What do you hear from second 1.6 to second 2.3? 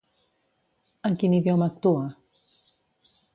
actua?